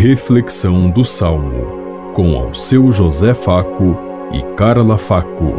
Reflexão 0.00 0.88
do 0.88 1.04
Salmo, 1.04 2.12
com 2.14 2.36
ao 2.36 2.54
seu 2.54 2.92
José 2.92 3.34
Faco 3.34 3.96
e 4.32 4.40
Carla 4.54 4.96
Faco. 4.96 5.54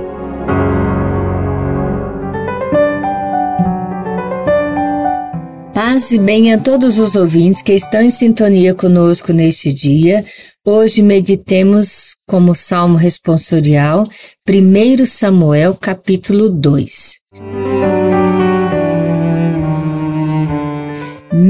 Paz 5.74 6.14
e 6.14 6.20
bem 6.20 6.54
a 6.54 6.58
todos 6.58 7.00
os 7.00 7.18
ouvintes 7.18 7.62
que 7.62 7.74
estão 7.74 8.02
em 8.02 8.10
sintonia 8.10 8.74
conosco 8.74 9.34
neste 9.34 9.74
dia. 9.74 10.24
Hoje 10.66 11.02
meditemos 11.02 12.16
como 12.26 12.56
salmo 12.56 12.96
responsorial 12.96 14.08
1 14.48 15.06
Samuel 15.06 15.76
capítulo 15.76 16.48
2. 16.48 17.20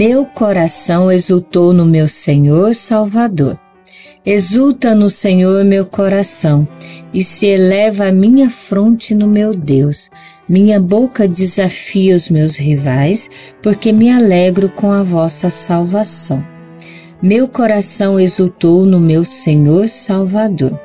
Meu 0.02 0.26
coração 0.26 1.12
exultou 1.12 1.74
no 1.74 1.86
meu 1.86 2.08
Senhor 2.08 2.74
Salvador. 2.74 3.60
Exulta 4.26 4.96
no 4.96 5.10
Senhor 5.10 5.66
meu 5.66 5.86
coração, 5.86 6.66
e 7.14 7.22
se 7.22 7.48
eleva 7.48 8.06
a 8.06 8.12
minha 8.14 8.50
fronte 8.50 9.14
no 9.14 9.28
meu 9.28 9.54
Deus. 9.54 10.10
Minha 10.48 10.80
boca 10.80 11.28
desafia 11.28 12.16
os 12.16 12.30
meus 12.30 12.56
rivais, 12.56 13.30
porque 13.62 13.92
me 13.92 14.10
alegro 14.10 14.70
com 14.70 14.90
a 14.90 15.04
vossa 15.04 15.50
salvação. 15.50 16.42
Meu 17.22 17.46
coração 17.46 18.18
exultou 18.18 18.86
no 18.86 19.02
meu 19.02 19.26
Senhor 19.26 19.90
Salvador. 19.90 20.80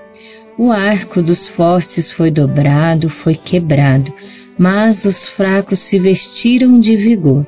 O 0.59 0.73
arco 0.73 1.23
dos 1.23 1.47
fortes 1.47 2.11
foi 2.11 2.33
dobrado, 2.33 3.09
foi 3.09 3.37
quebrado, 3.37 4.13
mas 4.59 5.05
os 5.05 5.25
fracos 5.29 5.79
se 5.79 6.01
vestiram 6.01 6.81
de 6.81 6.97
vigor. 6.97 7.47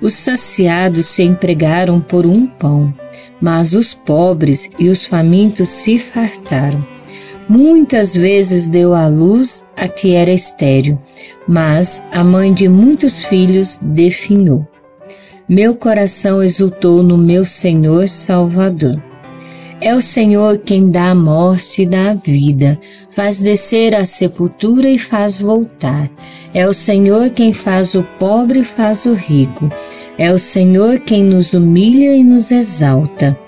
Os 0.00 0.14
saciados 0.14 1.06
se 1.06 1.24
empregaram 1.24 2.00
por 2.00 2.24
um 2.24 2.46
pão, 2.46 2.94
mas 3.40 3.74
os 3.74 3.94
pobres 3.94 4.70
e 4.78 4.88
os 4.88 5.04
famintos 5.04 5.68
se 5.68 5.98
fartaram. 5.98 6.84
Muitas 7.48 8.14
vezes 8.14 8.68
deu 8.68 8.94
à 8.94 9.08
luz 9.08 9.66
a 9.76 9.88
que 9.88 10.14
era 10.14 10.30
estéril, 10.30 11.00
mas 11.48 12.02
a 12.12 12.22
mãe 12.22 12.52
de 12.52 12.68
muitos 12.68 13.24
filhos 13.24 13.78
definhou. 13.82 14.66
Meu 15.48 15.74
coração 15.74 16.42
exultou 16.42 17.02
no 17.02 17.16
meu 17.16 17.44
Senhor 17.44 18.08
Salvador. 18.08 19.02
É 19.80 19.94
o 19.94 20.02
Senhor 20.02 20.58
quem 20.58 20.90
dá 20.90 21.10
a 21.10 21.14
morte 21.14 21.82
e 21.82 21.86
dá 21.86 22.10
a 22.10 22.14
vida, 22.14 22.80
faz 23.10 23.38
descer 23.38 23.94
a 23.94 24.04
sepultura 24.04 24.88
e 24.88 24.98
faz 24.98 25.40
voltar. 25.40 26.10
É 26.52 26.66
o 26.66 26.74
Senhor 26.74 27.30
quem 27.30 27.52
faz 27.52 27.94
o 27.94 28.02
pobre 28.18 28.60
e 28.60 28.64
faz 28.64 29.06
o 29.06 29.12
rico. 29.12 29.70
É 30.18 30.32
o 30.32 30.38
Senhor 30.38 30.98
quem 30.98 31.22
nos 31.22 31.54
humilha 31.54 32.16
e 32.16 32.24
nos 32.24 32.50
exalta. 32.50 33.38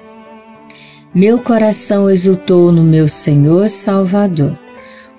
Meu 1.13 1.41
coração 1.41 2.09
exultou 2.09 2.71
no 2.71 2.85
meu 2.85 3.09
Senhor 3.09 3.69
Salvador. 3.69 4.57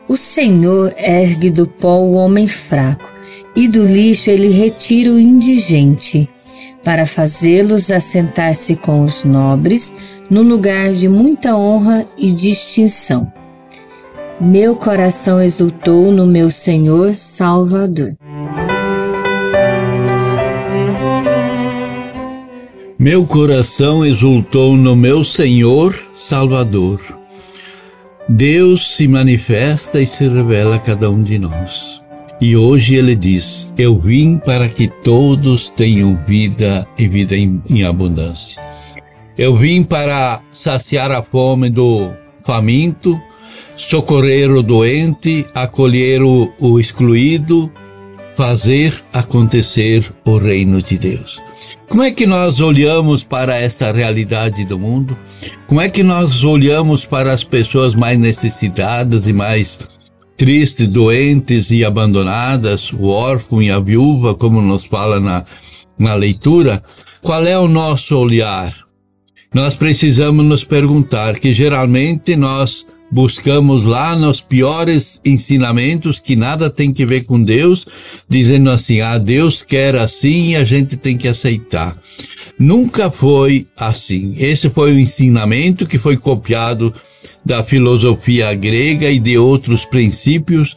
O 0.08 0.16
Senhor 0.16 0.94
ergue 0.98 1.50
do 1.50 1.68
pó 1.68 1.98
o 1.98 2.14
homem 2.14 2.48
fraco, 2.48 3.12
e 3.54 3.68
do 3.68 3.86
lixo 3.86 4.30
ele 4.30 4.48
retira 4.48 5.12
o 5.12 5.20
indigente 5.20 6.30
para 6.84 7.06
fazê-los 7.06 7.92
assentar-se 7.92 8.76
com 8.76 9.04
os 9.04 9.24
nobres 9.24 9.96
no 10.30 10.42
lugar 10.42 10.92
de 10.92 11.08
muita 11.08 11.56
honra 11.56 12.06
e 12.18 12.32
distinção. 12.32 13.32
Meu 14.40 14.76
coração 14.76 15.42
exultou 15.42 16.12
no 16.12 16.26
meu 16.26 16.50
Senhor 16.50 17.14
Salvador. 17.16 18.16
Meu 22.98 23.26
coração 23.26 24.06
exultou 24.06 24.76
no 24.76 24.96
meu 24.96 25.24
Senhor 25.24 25.96
Salvador. 26.16 27.00
Deus 28.28 28.96
se 28.96 29.08
manifesta 29.08 30.00
e 30.00 30.08
se 30.08 30.28
revela 30.28 30.76
a 30.76 30.80
cada 30.80 31.10
um 31.10 31.22
de 31.22 31.38
nós. 31.38 32.01
E 32.42 32.56
hoje 32.56 32.96
ele 32.96 33.16
diz: 33.16 33.68
Eu 33.78 34.00
vim 34.00 34.38
para 34.38 34.68
que 34.68 34.88
todos 34.88 35.70
tenham 35.70 36.20
vida 36.28 36.88
e 36.98 37.08
vida 37.08 37.38
em, 37.38 37.62
em 37.70 37.84
abundância. 37.84 38.60
Eu 39.38 39.56
vim 39.56 39.84
para 39.84 40.42
saciar 40.52 41.12
a 41.12 41.22
fome 41.22 41.70
do 41.70 42.10
faminto, 42.44 43.22
socorrer 43.78 44.50
o 44.50 44.64
doente, 44.64 45.46
acolher 45.54 46.24
o, 46.24 46.52
o 46.60 46.80
excluído, 46.80 47.72
fazer 48.36 49.04
acontecer 49.14 50.12
o 50.26 50.38
reino 50.38 50.82
de 50.82 50.98
Deus. 50.98 51.40
Como 51.88 52.02
é 52.02 52.10
que 52.10 52.26
nós 52.26 52.60
olhamos 52.60 53.24
para 53.24 53.56
esta 53.60 53.92
realidade 53.92 54.66
do 54.66 54.80
mundo? 54.80 55.16
Como 55.68 55.80
é 55.80 55.90
que 55.90 56.02
nós 56.02 56.44
olhamos 56.44 57.06
para 57.06 57.34
as 57.34 57.44
pessoas 57.44 57.94
mais 57.94 58.18
necessitadas 58.18 59.28
e 59.28 59.34
mais 59.34 59.78
tristes, 60.42 60.88
doentes 60.88 61.70
e 61.70 61.86
abandonadas, 61.86 62.92
o 62.92 63.10
órfão 63.10 63.62
e 63.62 63.70
a 63.70 63.80
viúva, 63.80 64.34
como 64.34 64.60
nos 64.60 64.84
fala 64.84 65.20
na, 65.20 65.46
na 66.00 66.16
leitura, 66.16 66.82
qual 67.22 67.46
é 67.46 67.56
o 67.60 67.68
nosso 67.68 68.18
olhar? 68.18 68.76
Nós 69.54 69.76
precisamos 69.76 70.44
nos 70.44 70.64
perguntar 70.64 71.38
que 71.38 71.54
geralmente 71.54 72.36
nós 72.36 72.84
buscamos 73.12 73.86
lá 73.86 74.16
nos 74.16 74.42
piores 74.42 75.22
ensinamentos 75.24 76.20
que 76.20 76.36
nada 76.36 76.72
tem 76.72 76.92
que 76.92 77.06
ver 77.06 77.26
com 77.26 77.44
Deus, 77.44 77.86
dizendo 78.28 78.72
assim: 78.72 79.00
ah, 79.00 79.20
Deus 79.20 79.62
quer 79.62 79.96
assim 79.96 80.54
e 80.54 80.56
a 80.56 80.66
gente 80.66 80.98
tem 80.98 81.20
que 81.20 81.28
aceitar. 81.28 81.96
Nunca 82.58 83.12
foi 83.12 83.68
assim. 83.78 84.34
Esse 84.40 84.72
foi 84.72 84.92
o 84.92 85.00
ensinamento 85.00 85.86
que 85.86 86.00
foi 86.00 86.18
copiado 86.18 86.92
da 87.46 87.64
filosofia 87.64 88.54
grega 88.54 89.10
e 89.10 89.20
de 89.20 89.38
outros 89.38 89.86
princípios 89.86 90.76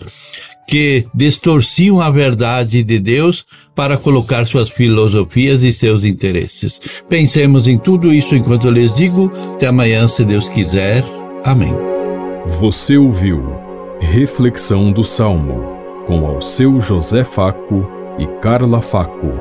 que 0.67 1.07
distorciam 1.15 2.01
a 2.01 2.11
verdade 2.11 2.83
de 2.83 2.99
Deus 2.99 3.45
para 3.75 3.97
colocar 3.97 4.47
suas 4.47 4.69
filosofias 4.69 5.63
e 5.63 5.73
seus 5.73 6.05
interesses. 6.05 6.81
Pensemos 7.09 7.67
em 7.67 7.79
tudo 7.79 8.13
isso 8.13 8.35
enquanto 8.35 8.67
eu 8.67 8.73
lhes 8.73 8.95
digo. 8.95 9.31
Até 9.55 9.67
amanhã, 9.67 10.09
se 10.09 10.25
Deus 10.25 10.49
quiser. 10.49 11.05
Amém. 11.45 11.75
Você 12.47 12.97
ouviu 12.97 13.43
Reflexão 14.01 14.93
do 14.93 15.03
Salmo 15.03 15.75
com 16.07 16.27
ao 16.27 16.41
seu 16.41 16.81
José 16.81 17.25
Faco 17.25 17.87
e 18.19 18.27
Carla 18.41 18.81
Faco. 18.81 19.33